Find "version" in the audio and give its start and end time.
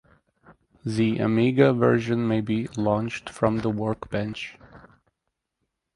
1.73-2.27